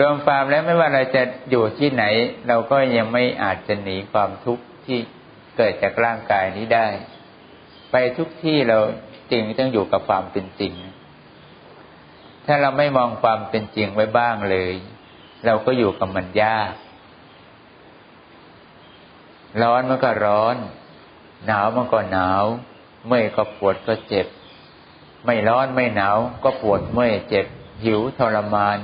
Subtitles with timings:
[0.00, 2.04] รวมความแล้วไม่ว่าเราจะอยู่ที่ไหน
[2.48, 4.98] เราก็ยังไม่อาจจะหนีความทุกข์ที่
[5.56, 6.88] เกิดจากร่างกายนี้ได้
[7.90, 8.78] ไปทุกที่เรา
[9.30, 10.72] จริงต้องอยู่กับความเป็นจริง
[12.46, 14.72] ถ้าเราไม่มองความเป็นจริงไว้บ้างเลย
[15.46, 16.72] เราก็อยู่กับมันยาก
[19.62, 20.56] ร้อนมันก็ร้อน
[21.46, 22.44] หนาวมันก็หนาว
[23.06, 24.26] เมื่อยก็ปวดก็เจ็บ
[25.24, 27.46] ไม่ร้อนไม่หนาวก็ปวดเมื่อยเจ็บ
[27.84, 28.78] หิวทรมาน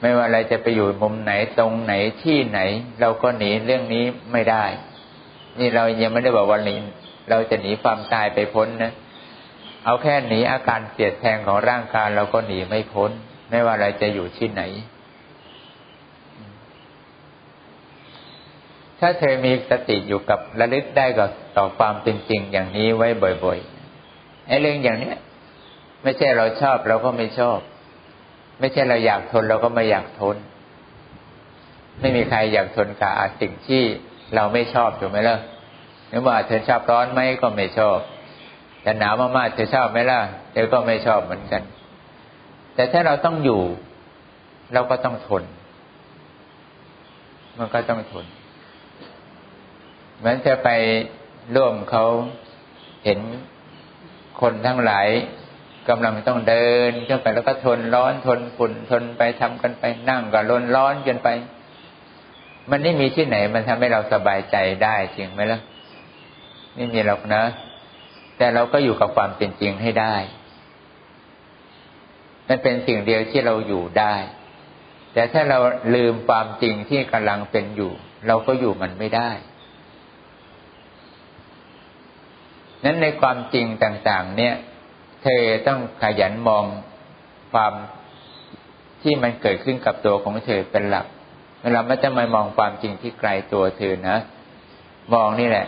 [0.00, 2.60] ไม่ว่าอะไรจะไปอยู่มุมไหนตรงไหนที่ไหน
[3.00, 4.64] เราก็หนีเรื่องนี้ไม่ได้
[5.58, 6.74] นี่เรายังไม่ได้บอกว่าหนี
[7.30, 8.92] เราจะหนีความตายไปพ้นนะ
[9.84, 13.10] เอาแค่หนีอาการเสียดแทงของร่างกายเราก็หนีไม่พ้น
[13.50, 14.62] ไม่ว่าเราจะอยู่ที่ไหน
[19.00, 23.08] ถ้าเธอมีสติอยู่กับระลึกได้กับต่อความเป็นจริงอย่างนี้ไว้
[23.44, 25.16] บ่อยๆไอ้เรื่องอย่างเนี้ย
[26.02, 27.58] ไม่ใช่เราชอบเราก็ไม่ชอบ
[28.60, 30.36] ไม่ใช่เราอยากทนเราก็ไม่อยากทน
[32.00, 33.82] ไม่มีใครอยากทนกับสิ่งที่
[34.34, 35.36] เราไม่ชอบถูกไหมล่ะ
[36.08, 37.98] หรือว่าเธอชอบร้อนไหมก็ไม่ชอบ
[38.82, 40.20] แต่หนาวมากๆเธอชอบไหมล่ะ
[40.52, 41.62] เธอก็ไม่ชอบเหมือนกัน
[42.74, 43.60] แต่ถ้าเราต้องอยู่
[44.74, 45.44] เราก็ต้องทน
[47.58, 48.26] มันก็ต้องทน
[50.18, 50.68] เหมือนจะไป
[51.56, 52.04] ร่วมเขา
[53.04, 53.18] เห็น
[54.40, 55.08] คนทั้งหลาย
[55.88, 61.28] กำลังต้องเดินขึ้นไปแล้วก็ทนร้อนทนฝุ่นทนไปทำกันไปนั่งก็ร้อนร้อนกันไป
[62.70, 65.60] มันไม่มีที่ไหน มันทำให้เราสบายใจได้จริงไหมล่ะ
[66.74, 67.42] ไม่มีหรอกนะ
[68.36, 70.14] แต่เราก็อยู่กับความเป็นจริงให้ได้
[72.48, 74.14] มันเป็นสิ่งเดียวที่เราอยู่ได้
[75.12, 75.58] แต่ถ้าเรา
[75.94, 77.92] ลืมความจริงที่กำลังเป็นอยู่
[78.26, 79.30] เราก็อยู่มันไม่ได้
[82.84, 84.54] นั้นในความจริงต่าง ๆ เนี่ย
[85.22, 86.64] เธอต้องขยันมอง
[87.52, 87.72] ความ
[89.02, 91.06] ที่มันเกิดขึ้นกับตัวของเธอเป็นหลัก
[91.62, 94.16] เวลาไม่จะมามองความจริงที่ไกลตัวเธอนะ
[95.14, 95.66] มองนี่แหละ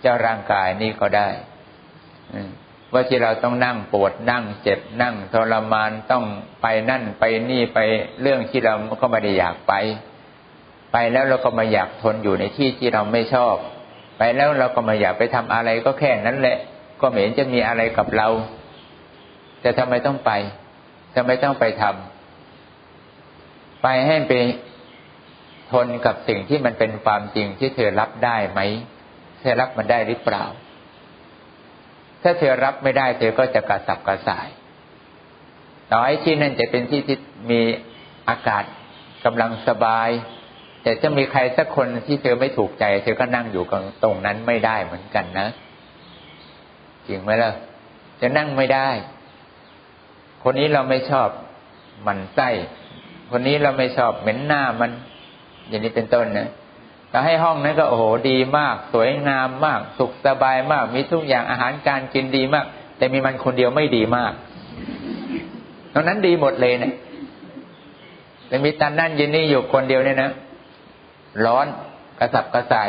[0.00, 1.28] เจ้าร่างกายนี่ก็ได้
[2.92, 6.24] ว่าที่เราต้องนั่งปวดนั่งเจ็บนั่งทรมานต้อง
[6.62, 7.78] ไปนั่นไปนี่ไป
[8.20, 9.72] เรื่องที่เราก็ไม่ได้อยากไป
[10.92, 13.54] ไปแล้วเราก็มาอยากทนอยู่ในที่ที่เราไม่ชอบ
[14.18, 16.58] ไปแล้วเราก็มาอยากไปทำอะไรก็แค่นั้นแหละ
[17.00, 18.28] ก็เหม็นจะมีอะไรกับเรา
[19.60, 20.30] แต่ทำไมต้องไป
[21.14, 24.32] ทำไมต้องไปทำไปให้ไป
[25.72, 28.60] ทนกับสิ่งที่มันเป็นความจริงที่เธอรับได้ไหม
[29.40, 30.44] เธอรับมันได้หรือเปล่า
[32.22, 34.48] ถ้าเธอรับไม่ได้ เธอก็จะกระสับกระส่าย
[35.90, 37.18] ต่อให้ที่นั่นจะเป็นที่ที่
[37.50, 37.60] มี
[38.28, 38.64] อากาศ
[39.24, 40.08] กำลังสบาย
[40.82, 43.64] แต่จะมีใครสักคนที่เธอไม่ถูกใจ เธอก็นั่งอยู่
[44.02, 45.48] ตรงนั้นไม่ได้เหมือนกันนะ
[47.08, 47.50] จริงไหมล่ะ
[48.20, 48.88] จะนั่งไม่ได้
[50.42, 51.28] คนนี้เราไม่ชอบ
[52.06, 52.48] มันไส้
[53.30, 54.90] คนนี้เราไม่ชอบเหม็นหน้ามัน
[55.68, 56.48] อย่างนี้เป็นต้นนะ
[57.10, 62.66] แต่ให้ห้องนั้นก็โอ้โหดีมาก สวยงามมาก สุขสบายมาก มีทุกอย่างอาหารการกินดีมาก
[62.96, 64.32] แต่มีมันคนเดียวไม่ดีมาก
[65.92, 66.94] ตรงนั้นดีหมดเลยเนะี่ย
[68.48, 70.30] แต่มีตันนั่นยินนี่อยู่คนเดียวเนี่ยนะ
[71.44, 71.66] ร้อน
[72.18, 72.88] กระสับกระส่าย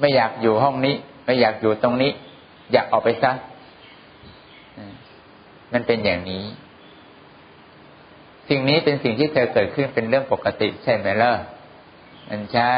[0.00, 2.10] ไม่อยากอยู่ห้องนี้ ไม่อยากอยู่ตรงนี้
[2.72, 3.32] อยากออกไปซะ
[5.72, 6.44] มันเป็นอย่างนี้
[8.48, 11.32] สิ่งนี้เป็นสิ่งที่เธอเกิดขึ้นเป็นเรื่องปกติใช่ไหมล่ะ
[12.30, 12.74] มันใช่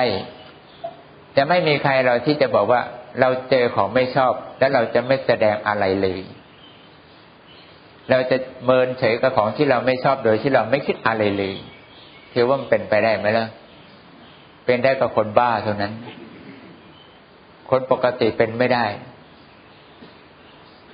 [1.37, 2.81] จะไม่มีใครเราที่จะบอกว่า
[3.21, 6.21] เราเจอของไม่ชอบ แล้วเราจะไม่แสดงอะไรเลย
[8.11, 11.55] เราจะเมินเฉยกับของที่เราไม่ชอบโดยที่เราไม่คิดอะไรเลย
[12.31, 13.47] เทว่ามันเป็นไปได้ไหมล่ะ
[14.65, 15.93] เป็นได้กับคนบ้าเท่านั้น
[17.71, 18.87] คนปกติเป็นไม่ได้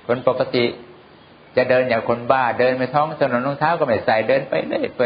[0.07, 0.65] คนปกติ
[1.57, 5.01] จะเดินอย่างคนบ้าเดินไปท้องถนนรองเท้าก็ไม่ใส่เดินไปเรื่อยไป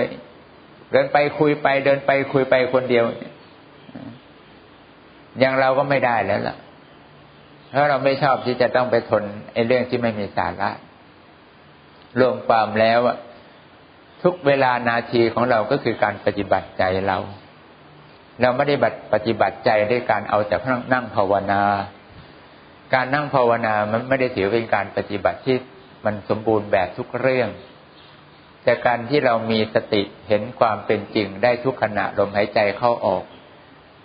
[0.91, 3.05] เดินไปคุยไปเดินไปคุยไปคนเดียว
[5.39, 6.57] อย่างเราก็ไม่ได้แล้วล่ะ
[7.71, 9.23] เพราะเราไม่ชอบที่จะต้องไปทน
[9.53, 10.69] ไอ้เรื่องที่ไม่มีสาระ
[12.19, 12.99] รวมความแล้ว
[14.23, 17.17] ทุกเวลานาทีของเราก็คือการปฏิบัติใจเรา
[18.41, 20.55] เราไม่ได้บัปฏิบัติใจด้วยการเอาแต่
[20.93, 21.61] นั่งภาวนา
[22.93, 25.57] การนั่งภาวนามันไม่ได้ถือเป็นการปฏิบัติที่
[26.05, 27.49] มันสมบูรณ์แบบทุกเรื่อง
[28.63, 33.23] แต่การที่เรามีสติเห็นความเป็นจริงได้ทุกขณะลมหายใจเข้าออก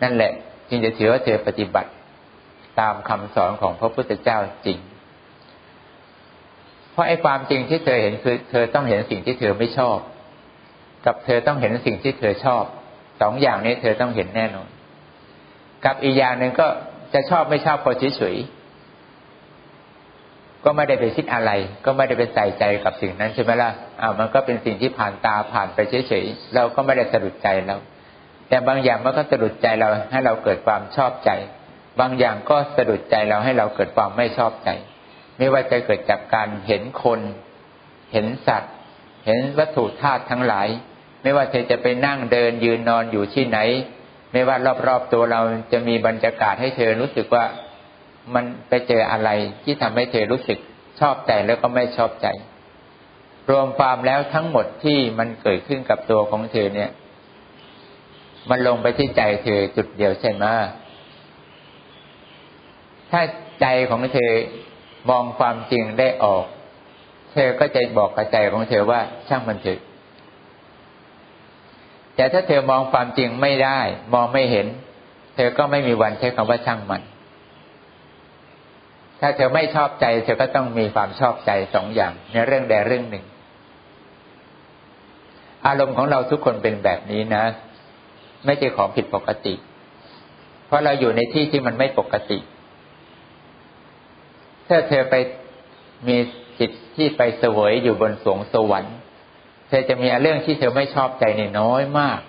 [0.03, 0.33] นั่นแหละ
[0.69, 1.91] จึงจะถือว่าเธอปฏิบัติ
[2.81, 4.79] ตามคำสอนของพระพุทธเจ้าจริง
[6.93, 9.99] เพราะไอ้ความจริงที่เธอเห็นคือ เธอต้องเห็นสิ่งที่เธอไม่ชอบ
[11.07, 12.65] กับเธอต้องเห็นสิ่งที่เธอชอบ
[13.21, 14.69] สองอย่างนี้เธอต้องเห็นแน่นอน
[15.85, 16.67] กับอีกอย่างหนึ่งก็
[17.15, 18.37] จะชอบไม่ชอบพอเฉย
[20.65, 21.51] ก็ไม่ได้ไปคิดอะไร
[21.85, 23.71] ก็ไม่ได้ไปใส่ใจกับสิ่งนั้นใช่ไหมล่ะ
[24.01, 25.79] อ่ามันก็เป็นสิ่งที่ผ่านตาผ่านไป
[26.09, 27.77] เฉยๆเราก็ไม่ได้สะดุดใจเรา
[28.49, 31.31] แต่บางอย่างมันก็สะดุดใจเราให้เราเกิดความชอบใจ
[32.01, 34.69] บางอย่างก็สะดุดใจเราให้เราเกิดความไม่ชอบใจ
[35.39, 37.21] ไม่ว่าจะเกิดจากการเห็นคน
[38.13, 38.73] เห็นสัตว์
[39.27, 40.69] เห็นวัตถุธาตุทั้งหลาย
[41.23, 43.59] ไม่ว่าเธอจะไปนั่งเดินยืนนอนอยู่ที่ไหน
[44.33, 45.41] ไม่ว่ารอบๆตัวเรา
[45.73, 47.45] จะมีบรรยากาศให้เธอรู้สึกว่า
[48.35, 49.31] มันไปเจออะไร
[49.65, 50.59] ที่ทำให้เธอรู้สึก
[51.01, 52.29] ชอบใจแล้วก็ไม่ชอบใจ
[53.51, 56.91] รวมความแล้วทั้งหมดที่มันเกิดขึ้นกับตัวของเธอเนี่ย
[58.51, 60.45] มันลงไปที่ใจเธอจุดเดียวใช่ไหม
[63.11, 63.23] ถ้า
[63.61, 64.33] ใจของเธอ
[65.11, 66.45] มองความจริงได้ออก
[67.33, 69.81] เธอก็จะบอกกับใจของเธอว่าช่างมันเถอะ
[72.17, 73.81] แต่ถ้าเธอมองความจริงไม่ได้
[74.15, 74.67] มองไม่เห็น
[75.35, 77.03] เธอก็ไม่มีวันใช้คำว่าช่างมัน
[79.21, 83.25] ถ้าเธอไม่ชอบใจ เธอก็ต้องมีความชอบใจสองอย่าง ในเรื่องใดเรื่องหนึ่ง
[85.67, 87.45] อารมณ์ของเราทุกคนเป็นแบบนี้นะ
[88.45, 89.55] ไม่ใช่ของผิดปกติ
[90.67, 92.39] เพราะเราอยู่ในที่ที่มันไม่ปกติ
[94.69, 95.15] ถ้าเธอไป
[96.09, 96.17] มี
[96.59, 98.97] จิตที่ไปเสวยอยู่บนสวงสวรรค์
[99.69, 102.21] เธอจะมีเรื่องที่เธอไม่ชอบใจในน้อยมาก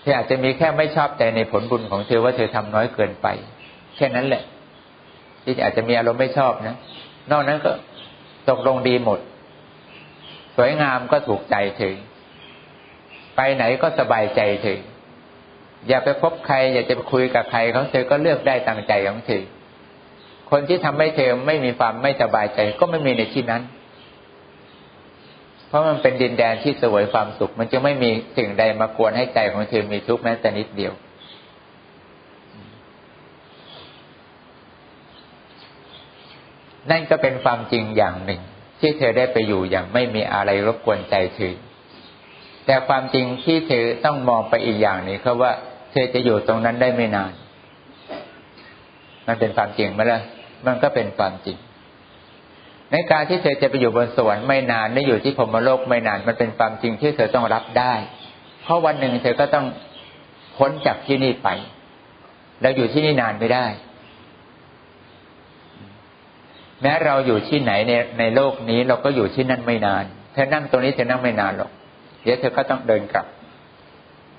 [0.00, 3.26] เธออาจจะมีแค่ไม่ชอบใจในผลบุญของเธอว่าเธอทำน้อยเกินไป
[3.96, 4.44] แค่นั้นแหละ
[5.44, 6.76] ที่อาจจะมีอารมณ์ไม่ชอบนะ
[7.30, 7.72] นอกนั้นก็
[8.50, 9.20] ตกลงดีหมด
[10.56, 11.94] สวยงามก็ถูกใจถึง
[13.36, 14.80] ไปไหนก็สบายใจถึง
[15.88, 19.42] อย่าไปพบใคร อย่าจะไปคุยกับใครเขาเธอก็เลือกได้ตามใจของเธอ
[20.50, 23.62] คนที่ทำให้เธอไม่มีความไม่สบายใจ ก็ไม่มีในที่นั้น
[25.68, 30.92] เพราะมันเป็นดินแดนที่สวยความสุข มันจะไม่มีสิ่งใดมากวนให้ใจของเธอมีทุกข์แม้แต่นิดเดียว
[36.90, 38.40] นั่นก็เป็นความจริงอย่างหนึ่ง
[38.80, 41.54] ที่เธอได้ไปอยู่อย่างไม่มีอะไรรบกวนใจเธอ
[42.66, 45.52] แต่ความจริงที่เธอต้องมองไปอีกอย่างหนึ่งคือว่า
[45.92, 47.32] เธอจะอยู่ตรงนั้นได้ไม่นาน
[49.26, 50.20] มันเป็นความจริงไหมล่ะ
[50.66, 51.56] มันก็เป็นความจริง
[52.92, 57.94] ในการที่เธอจะไปอยู่บนสวรรค์ไม่นานไม่อยู่ที่พรมโลกไม่นาน มันเป็นความจริงที่เธอต้องรับได้
[58.62, 59.66] เพราะวันหนึ่งเธอก็ต้อง
[60.56, 61.48] พ้นจากที่นี่ไป
[62.60, 63.66] แล้วอยู่ที่นี่นานไม่ได้
[66.82, 71.70] แม้เราอยู่ที่ไหนในในโลกนี้เราก็อยู่ที่นั่นไม่นาน เธอนั่งตรงนี้เธอนั่งไม่นานหรอก
[72.22, 73.26] เดี๋ยวเธอก็ต้องเดินกลับ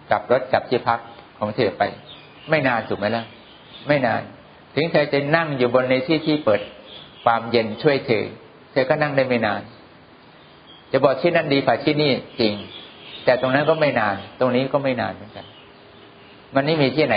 [0.10, 1.00] กลับรถกลับที่พัก
[1.40, 1.84] ของเธอไป
[2.50, 3.24] ไม่นานถูกไหมล่ะ
[3.88, 4.22] ไม่นาน
[4.76, 6.62] ถึงเธอจะนั่งอยู่บนในที่ที่เปิด
[7.24, 8.26] ความเย็นช่วยเธอ
[8.72, 9.62] เธอก็นั่งได้ไม่นาน
[10.92, 12.54] จะบอกที่นั่นดีกว่าที่นี่จริง
[13.26, 15.46] แต่ตรงนั้นก็ไม่นาน ตรงนี้ก็ไม่นานเหมือนกัน
[16.56, 17.16] มันไม่มีที่ไหน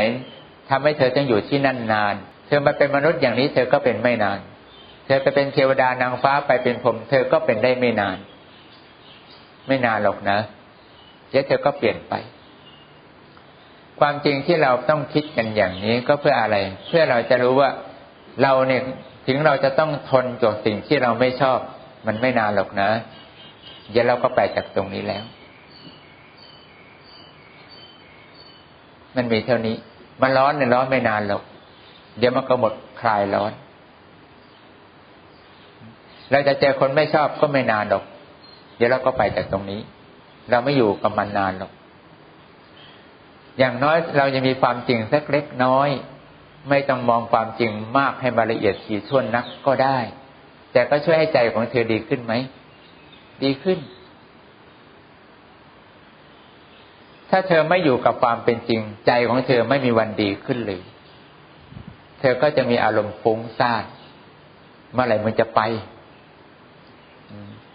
[0.71, 2.15] ทำให้เธอต้องอยู่ที่นั่นนาน
[2.47, 4.39] เธอมาเป็นมนุษย์อย่างนี้ เธอก็เป็นไม่นาน
[5.09, 8.19] เธอไปเป็นเทวดานางฟ้าไปเป็นผม เธอก็เป็นได้ไม่นาน
[9.69, 10.39] ไม่นานหรอกนะ
[11.31, 12.15] เดี๋ยวเธอก็เปลี่ยนไป
[14.01, 16.57] ความจริงที่เราต้องคิดกันอย่างนี้ก็เพื่ออะไร
[16.89, 17.71] เพื่อเราจะรู้ว่า
[18.43, 18.83] เราเนี่ย
[19.27, 21.59] ถึงเราจะต้องทนกับสิ่งที่เราไม่ชอบ
[22.07, 22.91] มันไม่นานหรอกนะ
[23.91, 25.25] เดี๋ยวเราก็ไปจากตรงนี้แล้ว
[29.17, 29.77] มันมีเท่านี้
[30.23, 31.43] มันร้อนเนี่ยร้อนไม่นานหรอก
[32.19, 33.53] เดี๋ยวมันก็หมดคลายร้อน
[36.31, 38.05] เราจะเจอคนไม่ชอบก็ไม่นานหรอก
[38.77, 39.81] เดี๋ยวเราก็ไปจากตรงนี้
[40.51, 41.73] เราไม่อยู่กับมันนานหรอก
[43.59, 45.89] อย่างน้อยเราจะมีความจริงสักเล็กน้อย
[46.71, 49.99] ไม่ต้องมองความจริงมากให้มาละเอียดถี่ถ้วนนักก็ได้
[50.73, 52.33] แต่ก็ช่วยให้ใจของเธอดีขึ้นไหม
[53.45, 53.79] ดีขึ้น
[57.31, 60.81] ถ้าเธอไม่อยู่กับความเป็นจริง ใจของเธอไม่มีวันดีขึ้นเลย
[62.21, 63.85] เธอก็จะมีอารมณ์ฟุ้งซ่าน
[64.93, 65.61] เมื่อไหร่มันจะไป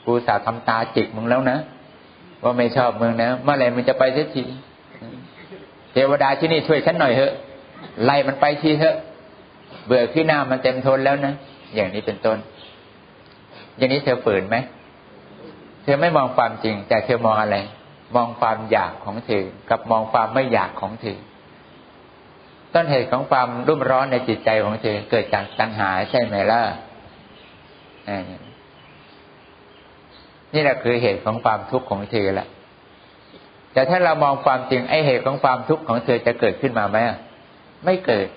[0.06, 1.58] กูสาทำตาจิกมึงแล้วนะ
[2.44, 4.44] ว่าไม่ชอบมึงนะเมื่อไรมึงจะไปสักที
[5.92, 7.34] เทวดาที่นี่ช่วยฉันหน่อยเถอะ
[8.06, 8.96] ไล่มันไปทีเถอะ
[9.86, 11.34] เบื่อขี้หน้ามันเต็มทนแล้วนะ
[11.76, 12.38] อย่างนี้เป็นต้น
[13.78, 14.58] อย่างนี้เธอฝืนไหม
[15.84, 17.58] เธอไม่มองความจริง แต่เธอมองอะไร
[18.16, 21.18] มองความอยากของเธอ กับมองความไม่อยากของเธอ
[22.74, 26.62] ต้นเหตุของความรุ่มร้อนในจิตใจของเธอเกิดจากตัณหาใช่ไหมล่ะ
[30.54, 32.48] นี่แหละคือเหตุของความทุกข์ของเธอแหละ
[33.74, 36.98] แต่ถ้าเรามองความจริงไอ้เหตุของความทุกข์ของเธอจะเกิดขึ้นมาไหม
[37.86, 38.28] ไม่เกิด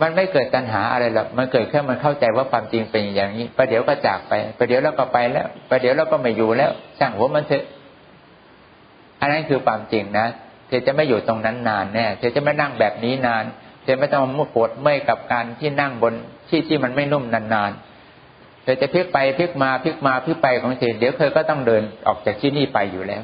[0.00, 7.64] มันไม่เกิดตัณหาอะไรหรอกมันเกิดแค่มันเข้าใจว่าความจริงเป็นอย่างนี้ประเดี๋ยวก็จากไปประเดี๋ยวเราก็ไปแล้วประเดี๋ยวเราก็ไม่อยู่แล้วช่งหัวมันเถอะ
[9.20, 10.26] อันนั้นคือความจริงนะ
[10.68, 13.44] เธอจะไม่อยู่ตรงนั้นนานแน่เธอจะไม่นั่งแบบนี้นาน
[13.82, 16.14] เธอไม่ต้องมุ่ปวดเมื่อยกับการที่นั่งบน
[16.48, 17.89] ที่ที่มันไม่นุ่มนานๆ
[18.62, 23.22] เธอจะพลิกไปพลิกมาพลิกมาพลิกไปของเธอเดี๋ยวเธอก็ต้องเดินออกจากที่นี่ไปอยู่แล้ว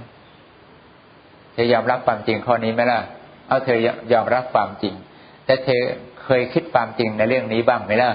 [1.52, 3.00] เธอยอมรับความจริงข้อนี้ไหมล่ะ
[3.48, 3.78] เอาเธอ
[4.12, 4.94] ยอมรับความจริง
[5.46, 5.82] แต่เธอ
[6.22, 8.10] เคยคิดความจริงในเรื่องนี้บ้างไหมล่ะ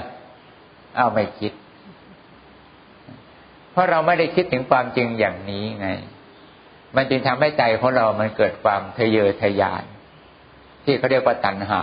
[0.96, 1.51] เอาไม่คิด
[3.72, 5.88] เพราะเราไม่ได้คิดถึงความจริงอย่างนี้ไง
[6.96, 9.84] มันจึงทำให้ใจของเรา มันเกิดความทะเยอทะยาน
[10.84, 11.82] ที่เขาเรียกว่าตัณหา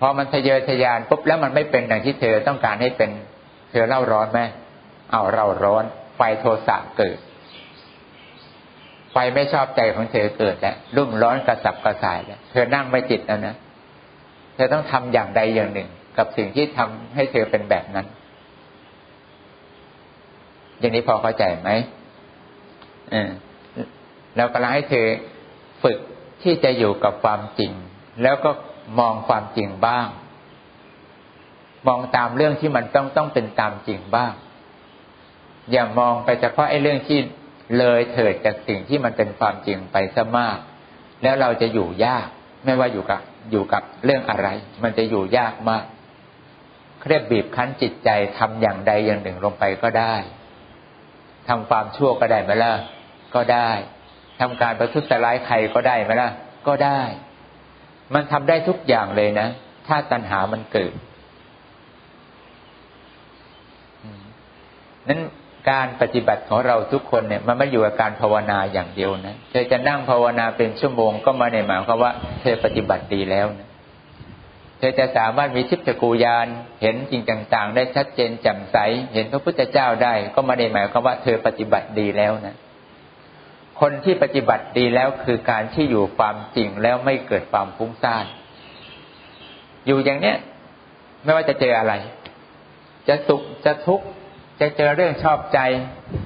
[0.00, 3.10] พอมันทะเยอทะยานปุ๊บแล้วมันไม่เป็นอย่างที่เธอต้องการให้เป็น
[3.72, 4.40] เธอเล่าร้อนไหม
[5.12, 5.84] เอาเราร้อน
[6.16, 7.18] ไฟโทสะเกิด
[9.12, 13.54] ไฟไม่ชอบใจของเธอเกิดแล้วรุ่มร้อนกระสับกระส่ายแล้วเธอนั่งไม่ติดแล้วนะ
[14.54, 15.88] เธอต้องทำอย่างใดอย่างหนึ่ง
[16.18, 18.06] กับสิ่งที่ทำให้เธอเป็นแบบนั้น
[20.78, 21.70] อย่างนี้พอเข้าใจไหม
[24.36, 25.06] เรากำลังให้เธอ
[25.82, 25.98] ฝึก
[26.42, 27.72] ที่จะอยู่กับความจริง
[28.22, 28.50] แล้วก็
[28.98, 30.06] มองความจริงบ้าง
[31.86, 34.32] มองตามเรื่องที่มันต้องต้องเป็นตามจริงบ้าง
[35.72, 37.18] อย่ามองไปเฉพาะไอ้เรื่องที่
[37.78, 40.58] เลยเถิดจากสิ่งที่มันเป็นความจริงไปซะมาก
[41.22, 42.26] แล้วเราจะอยู่ยาก
[42.64, 43.20] ไม่ว่าอยู่กับ
[43.50, 44.48] อยู่กับเรื่องอะไร
[44.82, 45.84] มันจะอยู่ยากมาก
[47.00, 50.14] เครียกบีบคั้นจิตใจทำอย่างใดอย่างหนึ่งลงไปก็ได้
[51.48, 52.72] ทำความชั่วก็ได้ไหมล่ะ
[53.34, 53.70] ก็ได้
[54.40, 56.30] ทำการประทุษร้ายใครก็ได้ไหมล่ะ
[56.66, 57.00] ก็ได้
[58.14, 59.48] มันทำได้ทุกอย่างเลยนะ
[59.86, 60.92] ถ้าตัณหามันเกิด
[65.08, 65.20] นั้น
[65.70, 73.68] การปฏิบัติของเราทุกคนเนี่ยมันไม่อยู่กับการภาวนาอย่างเดียวนะเธอจะนั่งภาวนาเป็นชั่วโมงก็มาในหมายความว่าเธอปฏิบัติดีแล้วนะ
[74.78, 76.46] เธอจะสามารถมีชิพจกูยาน
[76.82, 78.76] เห็นจริงต่าง ๆ ได้ชัดเจนแจ่มใส
[79.14, 82.56] เห็นพระพุทธเจ้าได้ ก็มาในหมายความว่าเธอปฏิบัติดีแล้วนะ
[83.80, 88.24] คนที่ปฏิบัติดีแล้วคือการที่อยู่ความจริงแล้วไม่เกิดความฟุ้งซ่าน
[89.86, 90.36] อยู่อย่างเนี้ย
[91.24, 91.92] ไม่ว่าจะเจออะไร
[93.08, 94.06] จะสุขจะทุกข์
[94.62, 95.60] จะเจอเรื่องชอบใจ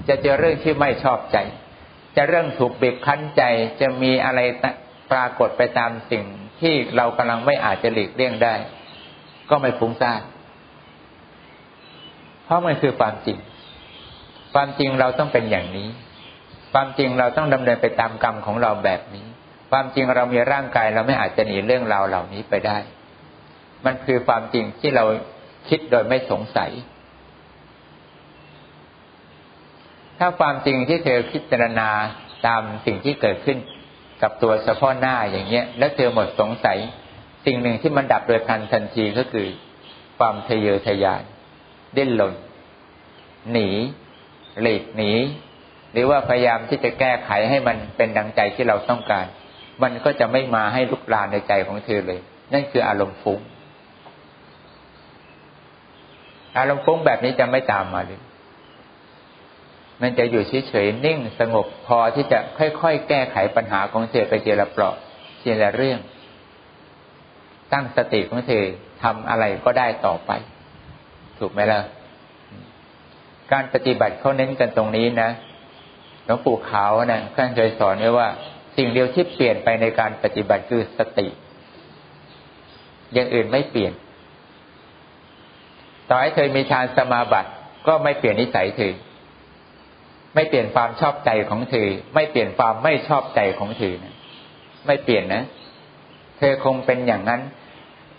[0.09, 1.39] จะเจอเรื่องที่ไม่ชอบใจ
[2.17, 3.43] จะเรื่องถูกบีบคั้นใจ
[3.81, 4.41] จะมีอะไร
[5.13, 6.25] ปรากฏไปตามสิ่ง
[6.61, 8.55] ที่เรากำลังไม่อาจจะหลีกเลี่ยงได้
[9.51, 10.23] ก็ไม่ฟุ้งซ่าน
[12.45, 13.39] เพราะมันคือความจริง
[14.55, 15.89] ความจริงเราต้องเป็นอย่างนี้
[16.73, 19.27] ความจริงเราต้องดำเนินไปตามกรรมของเราแบบนี้
[19.71, 22.79] ความจริงเรามีร่างกายเราไม่อาจจะหนีเรื่องราวเหล่านี้ไปได้
[23.85, 25.05] มันคือความจริงที่เรา
[25.69, 26.71] คิดโดยไม่สงสัย
[30.19, 31.89] ถ้าความจริงที่เธอพิจารณา
[32.47, 33.59] ตามสิ่งที่เกิดขึ้น
[34.23, 36.79] กับตัวเฉพาะหน้าอย่างเงี้ย แล้วเธอหมดสงสัย
[37.47, 39.47] สิ่งหนึ่งที่มันดับโดยทันทันทีก็คือ
[40.19, 41.23] ความทะเยอทะยาน
[41.97, 42.35] ดิ้นรน
[43.53, 43.69] หนี
[44.63, 45.13] หลีกหนี
[45.93, 49.27] หรือว่าพยายามที่จะแก้ไขให้มันเป็นดังใจที่เราต้องการ
[49.83, 52.21] มันก็จะไม่มาให้ลุกลานในใจของเธอเลย
[52.53, 53.41] นั่นคืออารมณ์ฟุ้ง
[56.59, 58.21] อารมณ์ฟุ้งแบบนี้จะไม่ตามมาเลย
[60.03, 64.95] มันจะอยู่เฉยๆนิ่งสงบพอที่จะค่อยๆแก้ไขปัญหาของเธอไปเจละเปราะ
[65.43, 65.99] เจละเรื่อง
[67.73, 68.65] ตั้งสติของเธอ
[69.03, 70.31] ทำอะไรก็ได้ต่อไป
[71.39, 71.81] ถูกไหมล่ะ
[73.53, 75.31] การปฏิบัติเขาเน้นกันตรงนี้นะ
[76.25, 78.29] หลวงปู่ขาวนะท่านเคยสอนไว้ว่า
[78.77, 81.27] สิ่งเดียวที่เปลี่ยนไปในการปฏิบัติคือสติ
[83.13, 83.93] อย่างอื่นไม่เปลี่ยน
[86.09, 87.51] ต่อให้เธอมีฌานสมาบัติ
[87.87, 88.93] ก็ไม่เปลี่ยนนิสัยเธอ
[90.37, 94.15] ไม่เปลี่ยนความชอบใจของเธอ ไม่เปลี่ยนความไม่ชอบใจของเธอนะ
[94.87, 95.45] ไม่เปลี่ยนนะ
[96.39, 97.41] เธอคงเป็นอย่างนั้น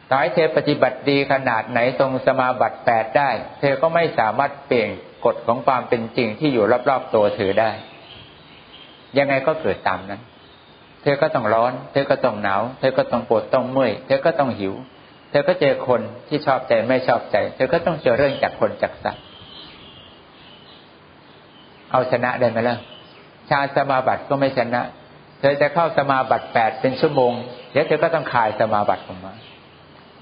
[0.09, 4.89] ต่อให้เธอปฏิบัติดีขนาดไหนตรงสมาบัติแปดได้ เธอก็ไม่สามารถเปลี่ยน
[5.25, 7.71] กฎของความเป็นจริงที่อยู่รอบๆตัวเธอได้
[9.17, 10.21] ยังไงก็เกิดตามนั้น
[11.03, 14.73] เธอก็ต้องร้อน เธอก็ต้องหนาว เธอก็ต้องปวดต้องเมื่อย เธอก็ต้องหิว
[15.31, 19.23] เธอก็เจอคนที่ชอบใจไม่ชอบใจ เธอก็ต้องเจอเรื่องจากคนจากสัตว์
[21.91, 22.77] เอาชนะได้ไหมล่ะ
[23.49, 24.81] ชาสมาบัติก็ไม่ชนะ
[25.39, 27.33] เธอจะเข้าสมาบัติแปดเป็นชั่วโมง
[27.71, 29.33] เดี๋ยวเธอก็ต้องคายสมาบัติออกมา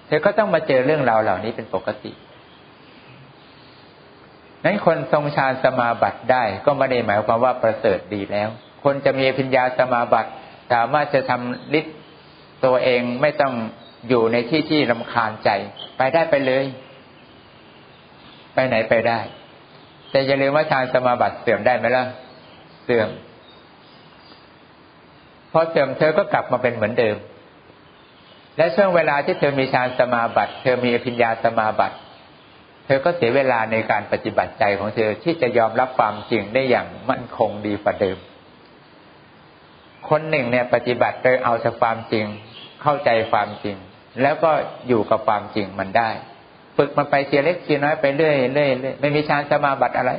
[0.07, 2.11] เธอก็ต้องมาเจอเรื่องราวเหล่านี้เป็นปกติ
[4.63, 8.49] นั้นคนทรงฌานสมาบัติได้ก็ไม่ได้หมายความว่าประเสริฐดีแล้ว
[8.83, 10.29] คนจะมีปัญญาสมาบัติ
[10.71, 11.95] สามารถจะทำฤทธิ์
[12.65, 13.53] ตัวเองไม่ต้อง
[14.09, 15.49] อยู่ในที่ที่ลำคาญใจ
[15.97, 16.65] ไปได้ไปเลย
[18.53, 19.19] ไปไหนไปได้
[20.15, 22.03] แต่อย่าลืมว่าฌานสมาบัติเสื่อมได้ไหมล่ะ
[22.83, 23.09] เสื่อม
[25.51, 27.15] พอเสื่อมเธอก็กลับมาเป็นเหมือนเดิม
[28.57, 31.95] และช่วงเวลาที่เธอมีฌานสมาบัติ เธอมีปัญญาสมาบัติ
[32.85, 38.17] เธอก็เสียเวลาในการปฏิบัติใจของเธอที่จะยอมรับความจริงได้อย่างมั่นคงดีกว่าเดิม
[40.09, 42.25] คนหนึ่งเนี่ยปฏิบัติโดยเอาจากความจริง
[42.81, 43.75] เข้าใจความจริง
[44.21, 44.51] แล้วก็
[44.87, 46.09] อยู่กับความจริงมันได้
[46.77, 50.11] ฝึกมันไปเทียเล็กเทียน้อยไปเรื่อยเรื่อยเไม่มีฌานสมาบัติอะไร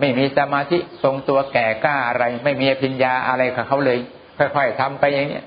[0.00, 3.98] ไม่มีสมาธิทรงตัวแก่กล้าอะไร ไม่มีปัญญาอะไรกับเขาเลย
[4.38, 5.44] ค่อยๆทำไปอย่างเนี้ย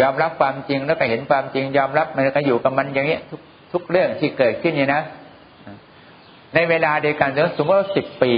[0.00, 3.40] ยอมรับความจริงแล้วก็เห็นความจริง ยอมรับมันก็อยู่กับมันอย่างเนี้ยทุก
[3.72, 5.02] ทุกเรื่องที่เกิดขึ้นเนี่ยนะ
[6.54, 8.32] ในเวลาเดียวกันสมมติว่าสิบปี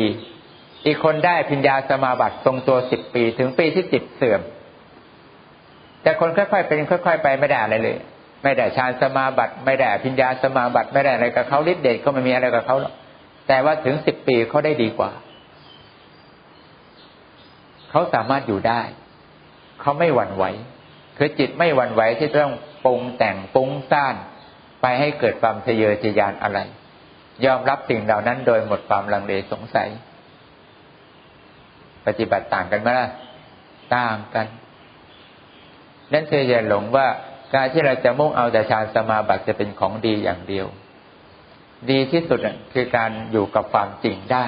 [0.86, 4.40] อีกคนได้พิญญาสมาบัติทรงตัวสิบปี ถึงปีที่สิบเสื่อม
[6.02, 7.96] แต่คนค่อยๆเป็นค่อย ๆ ไปไม่ได้อะไรเลย
[8.42, 12.94] ไม่ได้ฌานสมาบัติ ไม่ได้พิญญาสมาบัติ ไม่ได้อะไรกับเขาฤทธิ์เดชก็ไม่มีอะไรกับเขาหรอก
[13.48, 15.10] แต่ว่าถึงสิบปีเขาได้ดีกว่า
[17.90, 18.82] เขาสามารถอยู่ได้
[19.80, 20.44] เขาไม่หวั่นไหว
[21.16, 24.14] คือจิตไม่หวั่นไหวที่ต้องปรุงแต่งปรุงสร้าง
[24.82, 26.58] ไปให้เกิดความทะเยอทะยานอะไร
[27.44, 29.88] ยอมรับสิ่งเหล่านั้นโดยหมดความลังเลสงสัย
[32.06, 33.08] ปฏิบัติต่างกันไหมล่ะ
[33.96, 34.46] ต่างกัน
[36.12, 37.06] นั่นเธออย่าหลงว่า
[37.54, 40.66] การที่เราจะมุ่งเอาแต่ฌานสมาบัติจะเป็นของดีอย่างเดียว
[41.90, 42.38] ดีที่สุด
[42.74, 44.46] คือการอยู่กับความจริงได้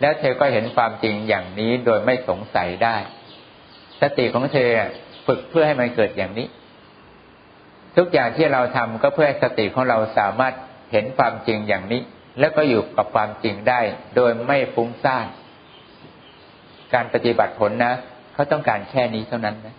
[0.00, 2.96] แล้วเธอก็เห็นความจริงอย่างนี้โดยไม่สงสัยได้
[4.00, 4.70] สติของเธอ
[5.26, 6.48] ฝึกเพื่อให้มันเกิดอย่างนี้
[7.96, 10.54] ทุกอย่างที่เราทำก็เพื่อให้สติของเราสามารถ
[10.92, 12.00] เห็นความจริงอย่างนี้
[12.40, 13.80] แล้วก็อยู่กับความจริงได้
[14.16, 15.26] โดยไม่ฟุ้งซ่าน
[16.94, 17.94] การปฏิบัติผลนะ
[18.34, 19.74] เขาต้องการแค่นี้เท่านั้นนะ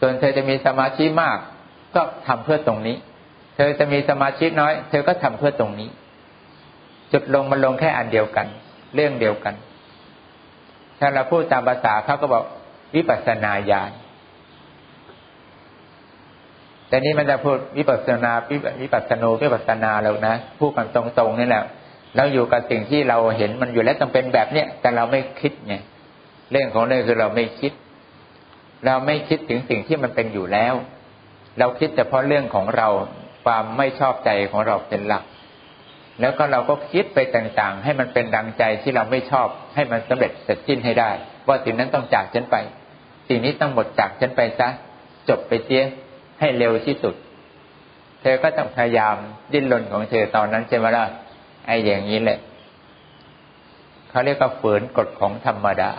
[0.00, 1.38] ส่วนเธอจะมีสมาธิมาก
[1.94, 2.96] ก็ทำเพื่อตรงนี้
[3.56, 5.88] เธอจะมีสมาธิน้อย เธอก็ทำเพื่อตรงนี้
[7.12, 8.46] จุดลงมันลงแค่อันเดียวกัน
[8.94, 9.54] เรื่องเดียวกัน
[10.98, 12.44] ถ้าเราพูดตามภาษาเขาก็บอก
[12.94, 13.92] วิปัสสนาญาณ
[16.88, 18.32] แต่นี้มันจะพูดวิปัสนา
[18.82, 21.62] วิปัสสนูวิปัสนาแล้วนะพูดกันตรงๆนี่แหละ
[22.16, 25.74] เราอยู่กับสิ่งที่เราเห็นมันอยู่แล้วต้องเป็นแบบเนี้ยแต่เราไม่คิดไง
[26.50, 27.72] เรื่องของเรื่องคือเราไม่คิด
[28.86, 30.74] เราไม่คิดถึงสิ่งที่มันเป็นอยู่แล้ว
[31.58, 32.88] เราคิดแต่เพราะเรื่องของเรา
[33.44, 35.24] ความไม่ชอบใจของเราเป็นหลัก
[36.20, 41.10] แล้วก็เราก็คิดไปต่างๆ ให้มันเป็นดังใจที่เราไม่ชอบ ให้มันสำเร็จเสร็จสิ้นให้ได้
[41.48, 42.56] ว่าสิ่งนั้นต้องจากฉันไป
[43.28, 44.68] สิ่งนี้ต้องหมดจากฉันไปซะ
[45.28, 45.84] จบไปเสีย
[46.40, 47.14] ให้เร็วที่สุด
[48.20, 49.16] เธอก็ต้องพยายาม
[49.52, 51.04] ดิ้นรนของเธอตอนนั้นใช่ไหมล่ะ
[51.66, 52.38] ไอ้อย่างนี้แหละ
[54.10, 55.90] เขาเรียกว่าฝืนกฎของธรรมดา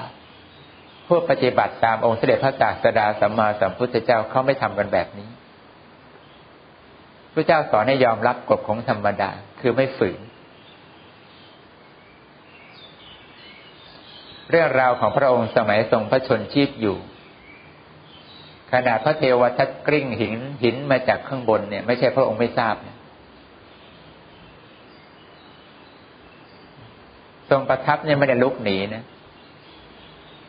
[1.07, 5.29] ผู้ปฏิบัติตามองค์เสด็จพระศาสดาสัมมาสัมพุทธเจ้าเขาไม่ทำกันแบบนี้
[7.33, 9.29] พระเจ้าสอนให้ยอมรับกฎของธรรมดา
[9.61, 10.19] คือไม่ฝืน
[14.49, 16.97] เรื่องราวของพระองค์สมัยทรงพระชนชีพอยู่
[18.71, 22.75] ขณะพระเทวทัตกริ่งหินหินมาจากข้างบนเนี่ย ไม่ใช่พระองค์ไม่ทราบ
[27.49, 29.03] ทรงประทับเนี่ยไม่ได้ลุกหนีนะ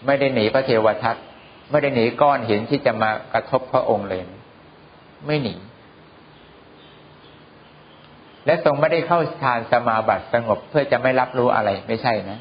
[0.06, 1.16] ไม่ได้หนีพระเทวทัต
[1.70, 4.22] ไม่ได้หนีก้อนหินที่จะมากระทบพระองค์เลย
[5.26, 5.54] ไม่หนี
[8.46, 12.38] และทรงไม่ได้เข้าฌานสมาบัติสงบเพื่อจะไม่รับรู้อะไรไม่ใช่นะ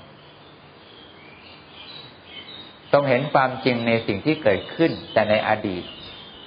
[2.92, 5.84] ทรงเห็นความจริงในสิ่งที่เกิดขึ้น แต่ในอดีต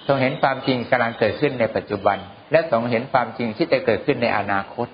[0.06, 2.18] ทรงเห็นความจริงกำลังเกิดขึ้นในปัจจุบัน
[2.52, 4.88] และทรงเห็นความจริงที่จะเกิดขึ้นในอนาคต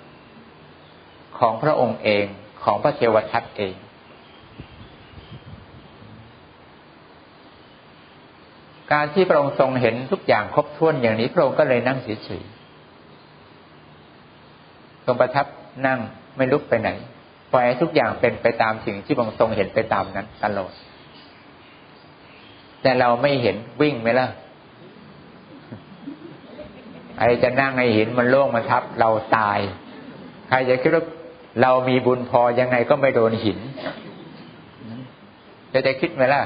[1.39, 2.25] ของพระองค์เอง
[2.65, 3.75] ของพระเทวทัตเอง
[8.93, 15.47] การที่พระองค์ทรงเห็นทุกอย่างครบถ้วนอย่างนี้ พระองค์ก็เลยนั่งเฉยๆทรงประทับ
[15.87, 15.99] นั่ง
[16.37, 16.91] ไม่ลุกไปไหน
[17.53, 20.73] ปล่อยให้ทุกอย่างเป็นไปตามสิ่งที่พระองค์ทรงเห็นไปตามนั้นตลอด
[22.83, 24.29] แต่เราไม่เห็นวิ่งไหมล่ะ
[27.19, 29.59] ไอจะนั่งในหินมันโล่งมันทับ เราตาย
[30.49, 31.05] ใครจะคิดว่า
[31.63, 33.59] เรามีบุญพอยังไงก็ไม่โดนหิน
[35.73, 36.43] จะจะคิดไหมล่ะ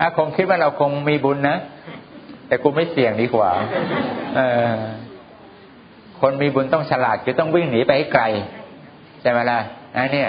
[0.00, 1.56] อาคงคิดว่าเราคงมีบุญนะ
[2.48, 3.50] แต่กูไม่เสี่ยงดีกว่า
[4.36, 4.40] เอ
[4.72, 4.74] อ
[6.20, 8.24] คนมีบุญต้องฉลาดคือต้องวิ่งหนีไปให้ไกล
[9.20, 9.58] ใช่ไหมล่ะ
[9.94, 10.24] อันนี้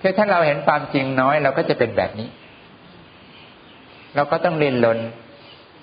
[0.00, 2.28] คือถ้าเราเห็นความจริงน้อย เราก็จะเป็นแบบนี้
[4.14, 4.98] เราก็ต้องเรียนรน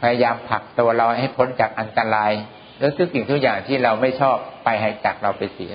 [0.02, 2.32] พยายามผลักตัวเราให้พ้นจากอันตราย
[2.80, 5.74] แล้วทุกสิ่งทุกอย่างที่เราไม่ชอบไปให้จากเราไปเสีย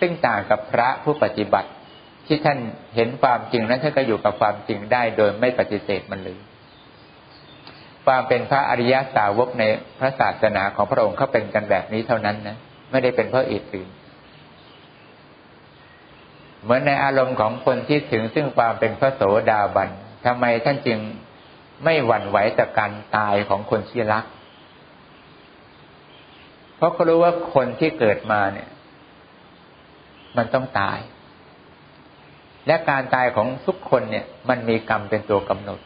[0.00, 1.70] ซึ่งต่างกับพระผู้ปฏิบัติ
[2.28, 2.58] ที่ท่าน
[2.96, 6.38] เห็นความจริงนั้นท่านก็อยู่กับความจริงได้โดยไม่ปฏิเสธมันเลย
[8.06, 9.64] ความเป็นพระอริยสาวกใน
[9.98, 12.56] พระศาสนาของพระองค์เขาเป็นกันแบบนี้เท่านั้นนะ
[12.90, 13.88] ไม่ได้เป็นเพราะอื่น
[16.62, 19.88] เหมือนในอารมณ์ของคนที่ถึงซึ่งความเป็นพระโสดาบัน
[20.26, 20.98] ทำไมท่านจึง
[21.84, 24.24] ไม่หวั่นไหวจากการตายของคนที่รัก
[26.76, 28.68] เพราะเขารู้ว่าคนที่เกิดมาเนี่ย
[30.36, 30.98] มันต้องตาย
[32.68, 35.80] และการตายของทุกคนเนี่ย มันมีกรรมเป็นตัวกำหนด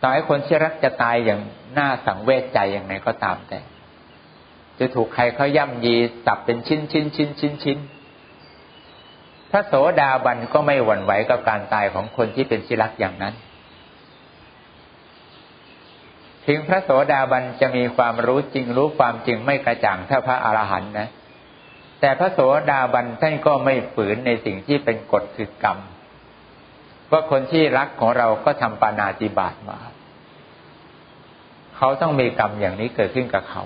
[0.00, 1.40] ต่อให้คนที่รักจะตายอย่าง
[1.78, 3.60] น่าสังเวชใจอย่างไรก็ตามแต่
[4.78, 5.94] จะถูกใครเขาย่ำยี
[6.26, 7.78] สับเป็นชิ้นชิ้นชิ้นชิ้นชิ้น
[9.50, 13.34] พระโสดาบันก็ไม่หวั่นไหวกับการตายของคนที่เป็นชิรักอย่างนั้น
[16.46, 21.08] ถึงพระโสดาบันจะมีความรู้จริงรู้ความจริงไม่กระจ่างเท่าพระอรหันต์นะ
[22.00, 22.38] แต่พระโส
[22.70, 25.78] ดาบันท่านก็ไม่ฝืนในสิ่งที่เป็นกฎคือกรรม
[27.10, 29.78] ว่าคนที่รักของเราก็ทำปานาติบาตมา
[31.76, 33.64] เขาต้องมีกรรมอย่างนี้เกิดขึ้นกับเขา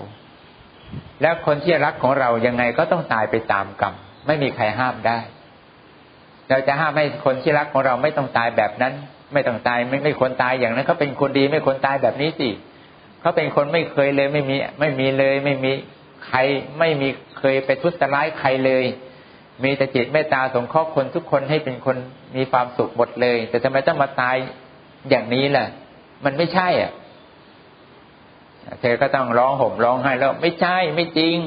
[1.21, 3.93] แล้วคนที่รักของเรายังไงก็ต้องตายไปตามกรรม
[4.27, 5.19] ไม่มีใครห้ามได้
[6.49, 8.93] เราจะห้ามให้คนที่รักของเราไม่ต้องตายแบบนั้น
[9.33, 12.49] ไม่ต้องตายไม่ไม่ควรตายอย่างนั้นเขาเป็นคนดีไม่ควรตายแบบนี้สิ
[13.21, 15.73] เขาเป็นคนไม่เคยเลยไม่มี ไม่มีเลยไม่มี
[16.25, 16.37] ใคร
[16.79, 17.07] ไม่มี
[17.39, 18.85] เคยไปทุสร้ายใครเลย
[19.63, 21.97] มีแต่จิตเมตตาสงเคราะห์คนทุกคนให้เป็นคน
[22.35, 24.35] มีความสุขหมดเลย แต่ทำไมต้องมาตาย
[25.09, 25.65] อย่างนี้ล่ะ
[26.25, 26.91] มันไม่ใช่อะ
[28.81, 31.37] เธอก็ต้องร้องห่มร้องไห้แล้ว ไม่ใช่ไม่จริง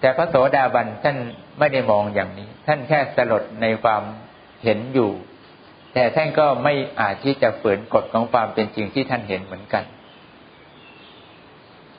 [0.00, 1.16] แต่พระโสดาบันท่าน
[1.58, 4.02] ไม่ได้มองอย่างนี้ ท่านแค่สลดในความ
[4.64, 5.10] เห็นอยู่
[5.94, 9.84] แต่ท่านก็ไม่อาจที่จะฝืนกฎของความเป็นจริงที่ท่านเห็นเหมือนกัน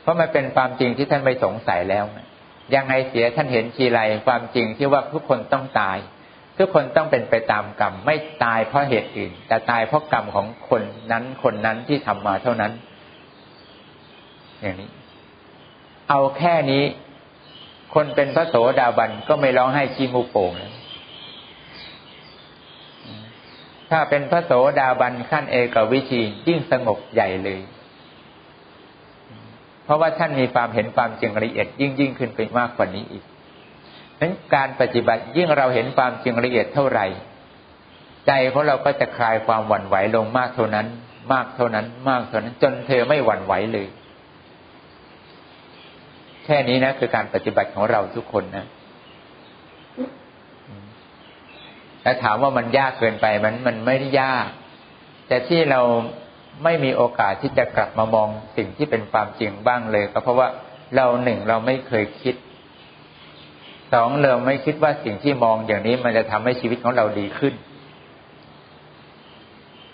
[0.07, 2.05] ราะมันเป็นความจริงที่ท่านไม่สงสัยแล้ว
[2.75, 5.97] ยังไงเสียท่านเห็นทีไรความจริงที่ว่าทุกคนต้องตาย
[6.57, 12.71] ทุกคนต้องเป็นไปตามกรรม ไม่ตายเพราะเหตุอื่น แต่ตายเพราะกรรมของคนนั้นคนนั้นที่ทำมาเท่านั้น
[14.61, 14.89] อย่างนี้
[16.09, 16.83] เอาแค่นี้
[17.93, 20.73] คนเป็นพระโสดาบันก็ไม่ร้องไห้ขี้มูโป่งแล้ว
[23.91, 27.59] ถ้าเป็นพระโสดาบันขั้นเอกวิชียิ่งสงบใหญ่เลย
[29.87, 33.23] เพราะว่าท่านมีความเห็นความจริงละเอียดยิ่งยิ่งขึ้นไปมากกว่านี้อีก
[34.19, 37.05] นั้นการปฏิบัติยิ่งเราเห็นความจริงละเอียดเท่าไหร่
[38.27, 40.87] ใจของเราก็จะคลายความหวั่นไหวลงมากเท่านั้น
[41.33, 43.87] มากเท่านั้น มากเท่านั้น จนเธอไม่หวั่นไหวเลย
[46.45, 48.65] แค่นี้นะ คือการปฏิบัติของเราทุกคนนะ
[52.01, 54.47] แต่ถามว่ามันยากเกินไปมันมันไม่ได้ยาก
[55.27, 55.81] แต่ที่เรา
[56.63, 60.47] ไม่มีโอกาสที่จะกลับมามองสิ่งที่เป็นความจริงบ้างเลย ก็เพราะว่า
[60.95, 62.35] เราหนึ่งเราไม่เคยคิด
[63.93, 67.53] สองเราไม่คิดว่าสิ่งที่มองอย่างนี้มันจะทำให้ชีวิตของเราดีขึ้น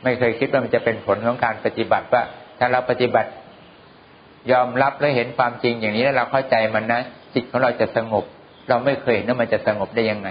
[0.04, 2.24] ไม่เคยคิดว่ามันจะเป็นผลของการปฏิบัติว่า
[2.60, 3.30] ถ้าเราปฏิบัติ
[4.52, 7.02] ยอมรับและเห็นความจริงอย่างนี้แล้วเราเข้าใจมันนะ
[7.34, 8.26] จิตของเราจะสงบ
[8.70, 10.30] เราไม่เคยเห็นว่ามันจะสงบได้ยังไง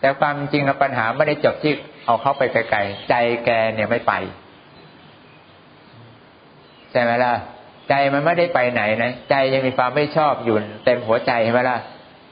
[0.00, 1.72] แต่ความจริงปัญหาไม่ได้จบที่
[2.04, 4.12] เอาเข้าไปไกลๆใจแกเนี่ยไม่ไป
[6.92, 7.32] ใช่ไหมล่ะ
[7.88, 11.78] ใจมันไม่ได้ไปไหนนะใจยังมีความไม่ชอบอยู่เต็มหัวใจใช่ไหมล่ะ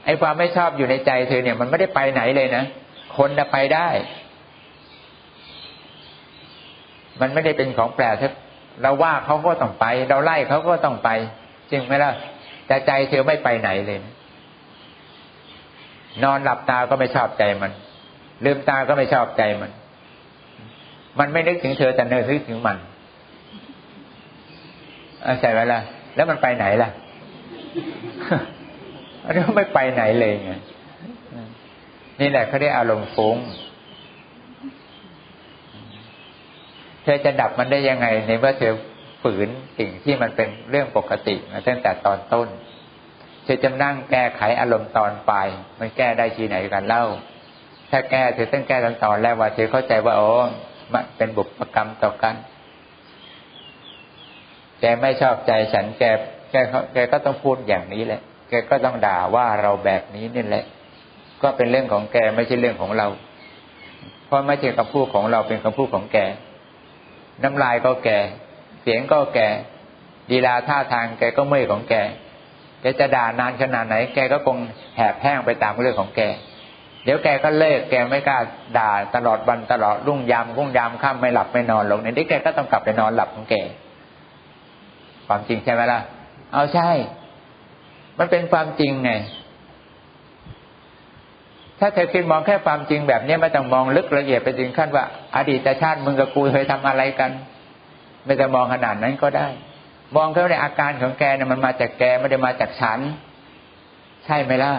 [0.05, 2.63] ไอ้ความไม่ชอบอยู่ในใจเธอเนี่ยมันไม่ได้ไปไหนเลยนะ
[3.17, 3.89] คนจะไปได้
[7.21, 8.31] มันไม่ได้เป็นของแปลกถ้า
[8.81, 11.09] เราว่าเขาก็ต้องไป เราไล่เขาก็ต้องไป
[11.71, 12.11] จริงไหมล่ะ
[12.67, 14.13] แต่ใจเธอไม่ไปไหนเลยนะ
[16.23, 17.71] นอนหลับตาก็ไม่ชอบใจมัน
[18.45, 19.71] ลืมตาก็ไม่ชอบใจมัน
[21.19, 22.77] มันไม่นึกถึงเธอแต่เนึกถึงมัน
[25.39, 25.79] ใช่ไหมล่ะ
[26.15, 26.89] แล้วมันไปไหนล่ะ
[29.23, 30.51] อันนี้ไม่ไปไหนเลยไง
[32.19, 33.37] นี่แหละเขาได้อารมณ์ฟุ้ง
[37.03, 38.73] เธอจะดับมันได้ยังไง ในเมื่อเธอ
[39.23, 42.47] ฝืนสิ่งที่มันเป็นเรื่องปกติมาตั้งแต่ตอนต้น
[43.43, 45.47] เธอจะนั่งแก้ไขอารมณ์ตอนปลาย
[45.79, 47.03] มันแก้ได้ทีไหนกันเล่า
[47.89, 50.29] ถ้าแก้เธอต้องแก้ตอนตอนแรกว่าเธอเข้าใจว่าโอ้
[50.93, 52.35] มันเป็นบุพกรรมต่อกัน
[54.81, 56.03] แกไม่ชอบใจฉันแก
[56.51, 56.55] แก
[56.93, 60.65] แกก็ต้องพูดอย่างนี้แหละ แกก็ต้องด่าว่าเราแบบนี้นี่แหละ
[61.41, 63.07] ก็เป็นเรื่องของแกไม่ใช่เรื่องของเรา
[64.25, 66.17] เพราะไม่ใช่คำพูดของเราเป็นคำพูดของแก
[67.43, 68.09] น้ำลายก็แก
[68.81, 69.39] เสียงก็แก
[70.29, 71.93] ดีลาท่าทางแกก็เมื่อยของแก
[72.81, 74.57] แกจะด่านานขนาดไหน แกก็คง
[74.97, 76.21] แหบแห้งไปตามเรื่องของแก
[77.03, 78.37] เดี๋ยวแกก็เลิกแกไม่กล้า
[78.77, 83.55] ด่าตลอดวันตลอดรุ่งยามรุ่งยามค่ำไม่หลับไม่นอนลงในที่แกก็ต้องกลับไปนอนหลับของแก
[85.31, 85.99] ความจริงใช่ไหมล่ะ
[86.53, 86.89] เอาใช่
[88.19, 89.11] มันเป็นความจริงไง
[91.79, 97.31] ถ้าเธอคิดมองแค่ความจริงแบบนี้ไม่ต้องมองลึกละเอียดไปถึงขั้นว่า อดีตชาติมึงกับกูเคยทำอะไรกัน
[98.25, 99.47] ไม่ต้องมองขนาดนั้นก็ได้
[100.15, 102.99] มองแค่ในอาการของแกเนี่ยมันมาจากแกไม่ได้มาจากฉัน
[104.25, 104.73] ใช่ไหมล่ะ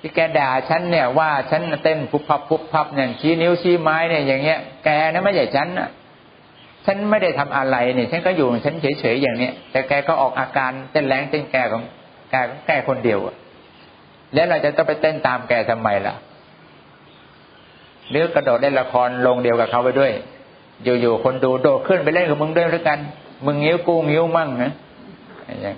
[0.00, 5.88] ที่แกด่าฉันเนี่ยว่าฉันเต้นพุบพับพุบพับเนี่ยชี้นิ้วชี้ไม้เนี่ยอย่างเงี้ยแกนะไม่ใช่ฉันนะ
[6.86, 11.82] ฉันไม่ได้ทำอะไรเนี่ยฉันก็อยู่ฉันเฉยๆอย่างเนี้ยแต่แกก็ออกอาการเต้นแรงเต้นแกของ
[12.30, 13.36] แกของแกคนเดียวอะ
[14.34, 16.14] แล้วเราจะต้องไปเต้นตามแกทำไมล่ะ
[18.10, 20.12] หรือกระโดดเล่นละครลงเดียวกับเขาไปด้วย
[20.84, 22.98] อยู่ๆคนดูโดดขึ้นไปเล่นกับมึงด้วยด้วยกัน
[23.46, 24.72] มึงงิ้วกูงิ้วมั่งนะ
[25.62, 25.76] อย่าง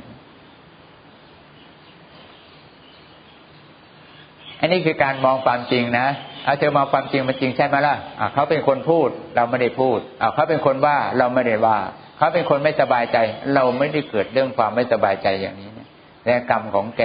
[4.60, 6.06] อันนี้คือการมองความจริงนะ
[6.48, 7.96] เอาเธอมองความจริงมันจริงใช่ไหมล่ะ
[8.34, 9.98] เขาเป็นคนพูดเราไม่ได้พูด
[10.34, 11.78] เขาเป็นคนว่าเราไม่ได้ว่า
[12.16, 13.18] เขาเป็นคนไม่สบายใจ
[13.54, 15.88] เราไม่ได้เกิดเรื่องความไม่สบายใจอย่างนี้เนี่ย
[16.24, 17.02] แต่กรรมของแก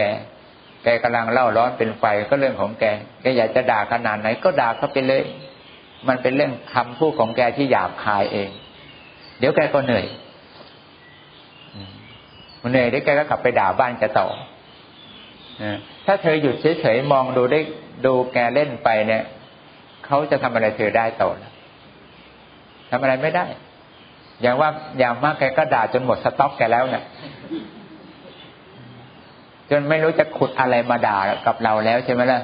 [0.83, 2.85] แกกำลังเล่าร้อนเป็นไฟก็เรื่องของแก
[3.21, 5.23] แกอยากจะด่าขนาดไหนก็ด่าเขาไปเลย
[6.07, 8.49] มันเป็นเรื่องคำพูดของแกที่หยาบคายเอง
[9.39, 10.05] เดี๋ยวแกก็เหนื่อย
[12.61, 14.27] มันเหนื่อยเดี๋ยวแกก็กลับไปด่าบ้านแกต่อ
[16.05, 17.59] ถ้าเธอหยุดเฉยๆมองดูได้
[18.05, 19.23] ดูแกเล่นไปเนี่ย
[20.05, 21.29] เขาจะทำอะไรเธอได้ต่อ
[22.91, 23.45] ทำอะไรไม่ได้
[24.41, 27.03] อย่างว่าอย่างมากแกก็ด่าจนหมดสต็อกแกแล้วเนี่ย
[29.69, 32.39] จนไม่รู้จะขุดอะไรมาด่ากับเราแล้วใช่ไหมล่ะ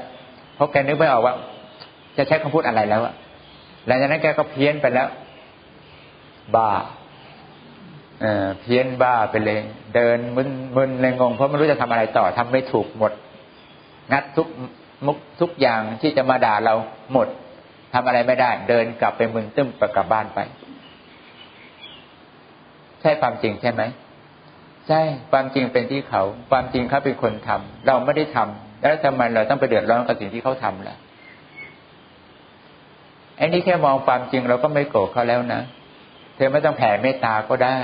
[0.55, 1.33] เพราะแกนึกไม่ออกว่า
[2.17, 3.13] จะใช้คำพูดอะไรแล้วอะ
[3.85, 5.07] หลังจากนั้นแกก็เพี้ยนไปแล้ว
[6.55, 6.69] บ้า
[8.21, 9.59] เออเพี้ยนบ้าไปเลย
[9.95, 13.11] เดินมึนมึนเลยงง เพราะไม่รู้จะทำอะไรต่อทำไม่ถูกหมด
[14.11, 14.47] งัดทุก
[15.05, 16.75] มุกทุกอย่างที่จะมาด่าเรา
[17.13, 17.27] หมด
[17.93, 20.39] ทำอะไรไม่ได้ เดินกลับไปมึนตึ้มไปกลับบ้านไป
[23.01, 23.81] ใช่ความจริงใช่ไหม
[24.87, 30.95] ใช่ความจริงเป็นที่เขา ความจริงเขาเป็นคนทำเราไม่ได้ทำแล้วทำไมเราต้องไปเดือดร้อนกับสิ่งที่เขาทำล่ะ
[33.37, 35.61] ไอ้นี่แค่มองความจริงเราก็ไม่โกรธเขาแล้วนะ
[36.35, 37.77] เธอไม่ต้องแผ่เมตตาก็ได้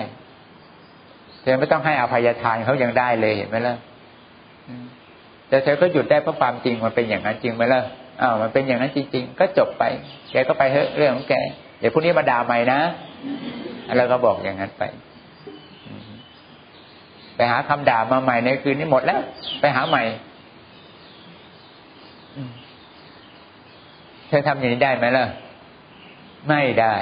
[1.41, 3.75] เธอไม่ต้องให้อภัยทานเขายังได้เลยเห็นไหมล่ะ
[5.55, 7.81] แต่เธอก็หยุดได้เพราะความจริงมันเป็นอย่างนั้นจริงไหมล่ะ
[8.21, 9.83] อ้าวมันเป็นอย่างนั้นจริง ๆ ก็จบไป
[10.31, 11.33] แกก็ไปเฮ้เรื่องของแก
[11.79, 12.79] เดี๋ยวพรุ่งนี้มาด่าใหม่นะ
[13.97, 14.83] แล้วก็บอกอย่างนั้นไป
[17.35, 19.21] ไปหาคำด่ามาใหม่ในคืนนี้หมดแล้ว
[19.59, 20.03] ไปหาใหม่
[24.27, 25.25] เธอทำอย่างนี้ได้ไหมล่ะ
[26.49, 26.95] ไม่ได้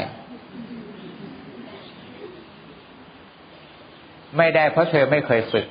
[4.38, 5.66] ไม่ได้เพราะเธอไม่เคยฝึก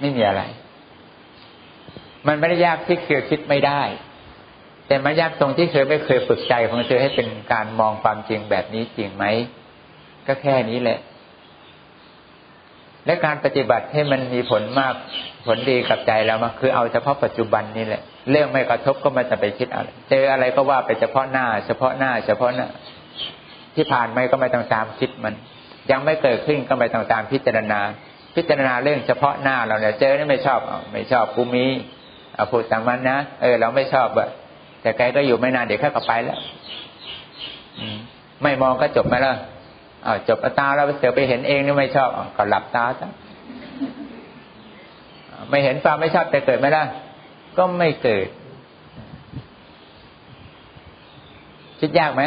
[0.00, 0.44] ไม่มีอะไร
[2.26, 3.82] มันไม่ได้ยากที่เธอคิดไม่ได้
[4.86, 9.24] แต่มันยากตรงที่เธอไม่เคยฝึกใจของเธอให้เป็นการมองความจริงแบบนี้จริงไหม
[10.26, 10.98] ก็แค่นี้แหละ
[13.06, 14.94] และการปฏิบัติให้มันมีผลมาก
[15.46, 22.66] ผลดีกับใจเรามาคือเอาเฉพาะปัจจุบันนี่แหละ เรื่องไม่กระทบก็ไม่จะไปคิดอะไรเจออะไรก็ว่าไปเฉพาะหน้า เฉพาะหน้า เฉพาะหน้า
[23.74, 25.34] ที่ผ่านไปก็ไม่ต้องตามคิดมัน
[25.90, 27.80] ยังไม่เกิดขึ้นก็ไม่ต้องตามพิจารณา
[28.34, 30.60] พิจารณาเรื่องเฉพาะหน้าเราเนี่ย เจอนี่ไม่ชอบ
[30.92, 31.66] ไม่ชอบกูมี
[32.36, 34.28] เอาพูดตามมันนะเออ เราไม่ชอบอะ
[34.82, 36.38] แต่แกก็อยู่ไม่นานเดี๋ยวแค่ก็ไปแล้ว
[38.42, 39.36] ไม่มองก็จบไปแล้ว
[40.04, 43.10] อาจบตาเราเสียไปเห็นเองนี่ไม่ชอบก็หลับตาซะ
[45.50, 46.82] ไม่เห็นความไม่ชอบแต่เกิดไม่ได้
[47.56, 48.26] ก็ไม่เกิด
[51.80, 52.22] คิดยากไหม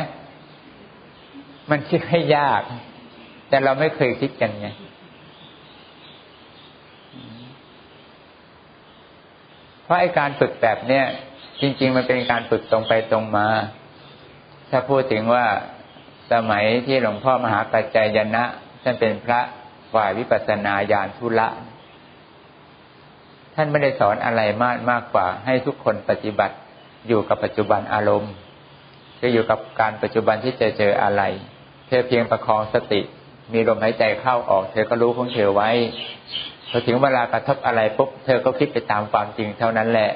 [1.69, 2.61] มันคิดให้ยาก
[3.49, 4.67] แต่เราไม่เคยคิดกันไง
[9.78, 11.05] เพ ราะไอ้การฝึกแบบเนี้ย
[11.61, 13.47] จริง ๆ มันเป็นการฝึกตรงไปตรงมา
[14.69, 15.45] ถ้าพูดถึงว่า
[16.33, 18.43] สมัยที่หลวงพ่อมหาปัจจัยยนะ
[18.83, 19.39] ท่านเป็นพระ
[19.93, 21.49] ฝ่ายวิปัสสนาญาณทุละ
[23.55, 26.55] ท่านไม่ได้สอนอะไรมากมากกว่า ให้ทุกคนปฏิบัติ
[27.07, 28.33] อยู่กับปัจจุบันอารมณ์
[29.19, 31.21] คืออยู่กับการปัจจุบันที่เจอเจออะไร
[31.87, 33.01] เธอเพียงประคองสติ
[33.53, 35.69] มีลมหายใจเข้าออก เธอก็รู้ของเธอไว้
[36.69, 40.09] พอถึงเวลากระทบอะไรปุ๊บเธอก็คิดไปตามความจริงเท่านั้นแหละ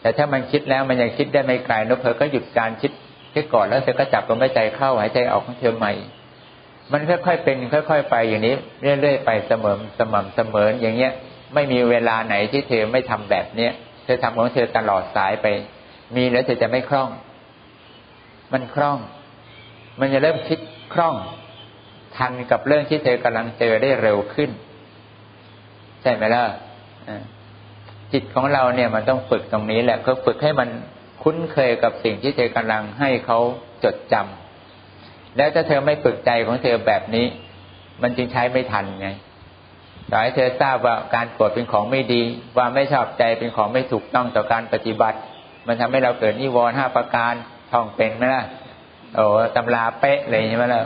[0.00, 2.92] แต่ถ้ามันคิดแล้วมันยังคิดได้ไม่ไกลนกเธอก็หยุดการคิด
[3.34, 5.92] คิดก่อนแล้วเธอก็จับลมหายใจเข้าหายใจออกของเธอใหม่
[6.92, 8.54] มันค่อยๆเป็นค่อย ๆ ไปอย่างนี้
[9.00, 11.12] เรื่อยๆไปเสมอสม่ำเสมออย่างเงี้ย
[11.54, 13.72] ไม่มีเวลาไหนที่เธอไม่ทำแบบเนี้ย
[14.04, 15.46] เธอทำของเธอตลอดสายไป
[16.16, 17.10] มีแล้วเธอจะไม่คล่อง
[18.52, 18.98] มันคล่อง
[20.00, 20.58] มันจะเริ่มคิด
[20.94, 21.14] คล่อง
[22.16, 24.50] ทันกับเรื่องที่เธอกำลังเจอได้เร็วขึ้น
[26.02, 26.44] ใช่ไหมล่ะ
[28.12, 30.68] จิตของเราเนี่ยมันต้องฝึกตรงนี้แหละก็ฝึกให้มัน
[31.22, 33.38] คุ้นเคยกับสิ่งที่เธอกำลังให้เขา
[33.84, 37.26] จดจำแล้วถ้าเธอไม่ฝึกใจของเธอแบบนี้
[38.02, 39.08] มันจึงใช้ไม่ทันไง
[40.10, 42.22] ต่อให้เธอทราบว่าการโกรธเป็นของไม่ดี
[42.56, 45.18] ว่าไม่ชอบใจเป็นของไม่ถูกต้องต่อการปฏิบัติ
[45.66, 47.34] มันทำให้เราเกิดนิวรณ์ห้าประการ
[47.72, 48.44] ท่องเป็นไหมล่ะ
[49.14, 49.24] โอ้
[49.56, 50.82] ตำราเป๊ะเลยใช่ไหมล่ะ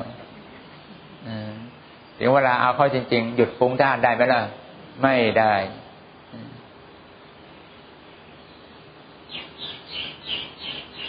[2.18, 4.40] ถึงเวลาเอาเข้าจริง ๆ หยุดฟุ้งด้านได้ไหมล่ะ
[5.02, 5.54] ไม่ได้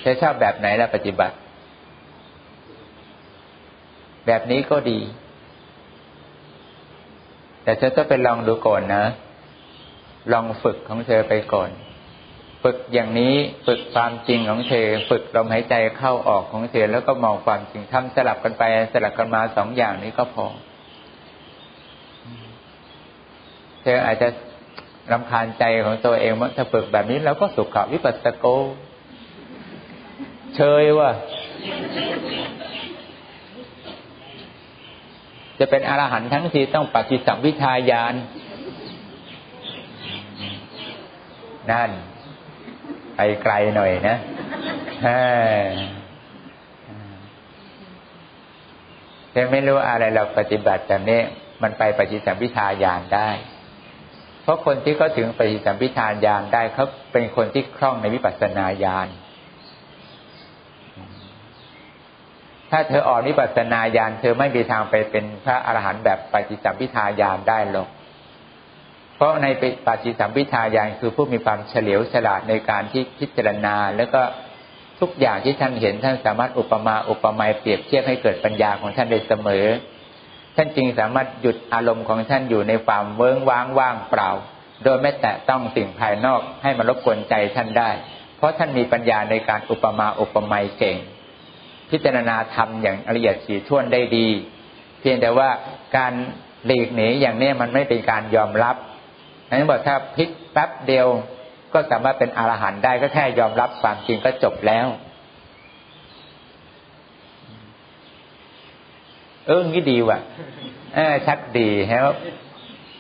[0.02, 1.36] เธอชอบแบบไหนล่ะปฏิบัติ
[4.28, 5.00] แบบนี้ก็ดี
[7.64, 9.06] แต่เธอต้องไปลองดูก่อนนะ
[10.34, 11.70] ลองฝึกของเธอไปก่อน
[12.64, 13.36] ฝึกอย่างนี้
[13.68, 20.46] ฝึกความจริงของเธอ ฝึกลมหายใจเข้าออกของเธอ แล้วก็มองความจริงทำสลับกันไป สลับกันมาสองอย่างนี้ก็พอ
[23.84, 24.28] เธออาจจะ
[25.12, 28.46] รำคาญใจของตัวเองว่าถ้าฝึกแบบนี้เราก็สุขวิปัสสโก
[30.56, 31.10] เชยว่า
[35.60, 38.14] จะเป็นอรหันต์ทั้งทีต้องปฏิสัมพิทายาน
[41.72, 41.90] นั่น
[43.16, 44.18] ไปไกลหน่อยนะ
[49.32, 51.22] เธอไม่รู้อะไรเราปฏิบัติแบบนี้
[51.62, 53.30] มันไปปฏิสัมพิทายานได้
[54.44, 59.08] เพราะคนที่เขาถึงปฏิสัมพิทานญาณได้เขาเป็นคนที่คล่องในวิปัสสนาญาณ
[62.72, 67.88] ถ้าเธออ่อนวิปัสสนาญาณเธอไม่มีทางไปเป็นพระอรหันต์แบบปฏิสัมพิทาญาณได้หรอก
[69.16, 69.48] เพราะใน
[69.88, 74.22] ปฏิสัมพิทาญาณคือผู้มีความเฉลียวฉลาดในการที่พิจารณา แล้วก็
[75.00, 79.66] ทุกอย่างที่ท่านเห็นท่านสามารถอุปมาอุปไมยเปรียบเทียบให้เกิดปัญญาของท่านได้เสมอ
[80.56, 84.30] ท่านจึงสามารถหยุดอารมณ์ของท่านอยู่ในความเวิ้งว้างว่างเปล่า
[84.84, 87.90] โดยไม่แตะต้องสิ่งภายนอกให้มารบกวนใจท่านได้
[88.38, 90.98] เพราะท่านมีปัญญาในการอุปมาอุปไมยเก่ง
[91.90, 94.28] พิจารณาธรรมอย่างละเอียดสีท่วนได้ดี
[95.00, 95.50] เพียงแต่ว่า
[95.98, 96.14] การ
[96.66, 98.76] หลีกหนีอย่างนี้มันไม่เป็นการยอมรับ
[99.50, 101.08] นั้นบอกถ้าพลิกแป๊บเดียว
[101.74, 104.88] ก็สามารถเป็นอรหันต์ได้ก็แค่ยอมรับความจริงก็จบแล้ว
[109.48, 110.20] เอองี้ดีว่ะ
[110.96, 112.00] เออชัดดีฮะ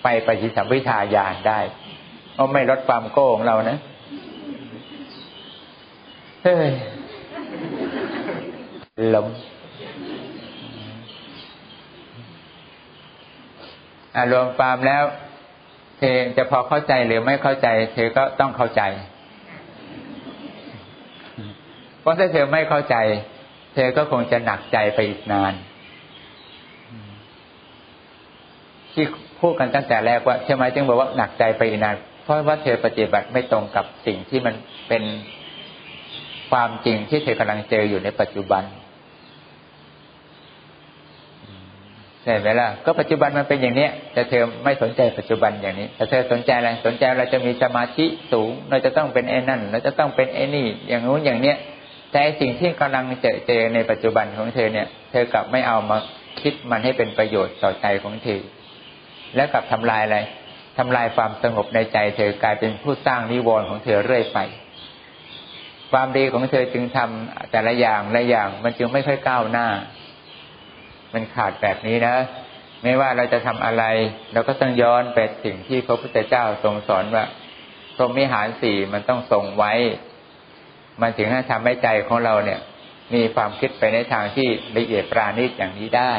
[0.03, 1.59] ไปปฏิสัมพิทายานได้
[2.35, 3.77] เอาะไม่ลดความโก้ของเรานะ
[6.43, 6.69] เฮ้ย
[9.15, 9.27] ลม
[14.15, 15.03] อารวมความแล้ว
[15.99, 18.81] เธอจะพอเข้าใจหรือไม่เข้าใจ เธอก็ต้องเข้าใจ
[21.99, 22.95] เพราะถ้าเธอไม่เข้าใจ
[23.73, 25.53] เธอก็คงจะหนักใจไปอีกนาน
[28.93, 29.05] ที่
[29.41, 34.55] พูดกันตั้งแต่แรกว่าใช่ไหมจึงบอกว่าหนักใจไปนานเพราะว่าเธอปฏิบัติไม่ตรงกับสิ่งที่มัน
[34.89, 35.03] เป็น
[36.51, 38.63] ความจริงที่เธอกำลังเจออยู่ในปัจจุบัน
[42.23, 51.57] ใช่ไหมล่ะก็ปัจจุบันมันเป็นอย่างเนี้ย แต่เธอไม่สนใจปัจจุบันอย่างนี้แต่เธอสนใจอะไรสนใจเราจะมีสมาธิสูง เราจะต้องเป็นไอ้นั่น เราจะต้องเป็นไอ้นี่ อย่างนู้นอย่างเนี้ย
[52.11, 55.97] แต่สิ่งที่กำลังเจอเจอในปัจจุบันของเธอเนี่ย เธอกลับไม่เอามา
[56.41, 58.41] คิดมันให้เป็นประโยชน์ต่อใจของเธอ
[59.35, 60.19] แล้วกับทำลายอะไร
[60.77, 64.39] ทำลายความสงบในใจเธอกลายเป็นผู้สร้างนิวรณ์ของเธอเรื่อยไป
[65.91, 69.67] ความดีของเธอจึงทำแต่ละอย่างละอย่าง มันจึงไม่ค่อยก้าวหน้า
[71.13, 72.15] มันขาดแบบนี้นะ
[72.83, 73.83] ไม่ว่าเราจะทำอะไร
[74.33, 77.23] เราก็ต้องย้อนไปสิ่งที่พระพุทธเจ้าทรงสอนว่า
[77.95, 79.73] พรหมิหารสี่มันต้องทรงไว้
[81.01, 82.59] มันถึงจะทำให้ใจของเราเนี่ย
[83.13, 86.13] มีความคิดไปในทางที่ละเอียดปราณีตอย่างนี้ได้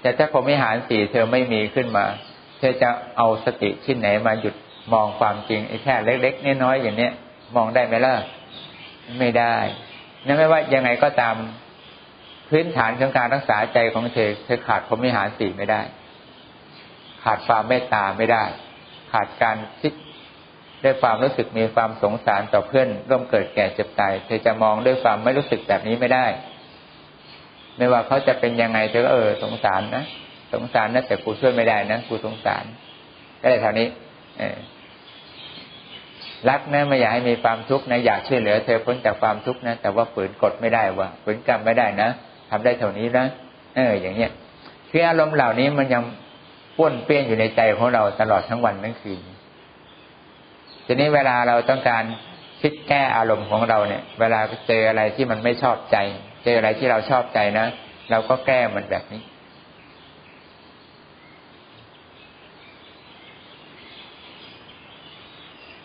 [0.00, 2.06] แต่ถ้าพรหมิหารสี่เธอไม่มีขึ้นมา
[2.58, 4.54] เธอจะเอาสติที่ไหนมาหยุด
[4.92, 7.12] มองความจริงไอ้แค่เล็กๆน้อยๆอย่างเนี้ย
[7.56, 8.14] มองได้ไหมล่ะ
[9.18, 9.56] ไม่ได้
[10.26, 11.34] นั่นไม่ว่ายังไงก็ตาม
[12.48, 15.80] พื้นฐานของการรักษาใจของเธอเธอขาดพรหมิหารสี่ไม่ได้
[17.24, 18.44] ขาดความเมตตาไม่ได้
[19.12, 19.92] ขาดการคิด
[20.84, 26.26] ด้วยความรู้สึกมีความสงสารต่อเพื่อนร่วมเกิดแก่เจ็บตายเธอจะมองด้วยความไม่รู้สึกแบบนี้ไม่ได้
[27.80, 30.04] ไม่ว่าเขาจะเป็นยังไงเธอก็เออสงสารนะ
[30.52, 32.64] สงสารนะแต่กูช่วยไม่ได้นะกูสงสาร
[33.40, 33.88] ก็เลยเท่านี้
[34.38, 34.56] เออ
[36.48, 42.08] รักนะไม่อยากให้มีความทุกข์นะอยากช่วยเหลือเธอพ้นจากความทุกข์นะแต่ว่าฝืนกดไม่ได้ว่าฝืนกรรมไม่ได้นะ
[42.50, 43.26] ทำได้เท่านี้นะ
[43.76, 44.30] เออ อย่างเนี้ย
[44.90, 46.02] คืออารมณ์เหล่านี้มันยัง
[46.76, 49.20] ป้วนเปี้ยนอยู่ในใจของเราตลอดทั้งวันทั้งคืน
[50.86, 52.04] ทีนี้เวลาเราต้องการ
[52.60, 55.96] คิดแก้อารมณ์ของเราเนี่ย เวลาเจออะไรที่มันไม่ชอบใจ
[56.44, 57.66] เจออะไรที่เราชอบใจนะ
[58.10, 59.22] เราก็แก้มันแบบนี้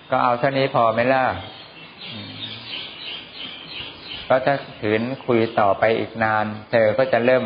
[0.09, 1.23] ก็เอาเท่านี้พอไหมล่ะ
[4.27, 7.43] ก็ถ้าถืนคุยต่อไปอีกนาน เธอก็จะเริ่ม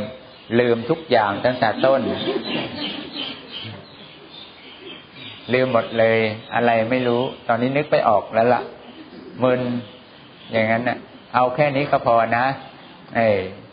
[0.60, 2.02] ลืมทุกอย่างตั้งแต่ต้น
[5.54, 6.18] ลืมหมดเลย
[6.56, 8.64] อะไรไม่รู้ ตอนนี้นึกไปออกแล้วละ่ะ
[9.44, 9.62] มึน
[10.52, 10.98] อย่างนั้นน่ะ
[11.36, 12.46] เอาแค่นี้ก็พอนะ
[13.14, 13.69] 哎。